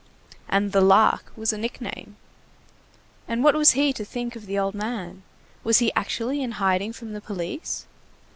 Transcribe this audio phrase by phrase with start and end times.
[0.49, 2.15] And the Lark was a nickname.
[3.27, 5.21] And what was he to think of the old man?
[5.63, 7.85] Was he actually in hiding from the police?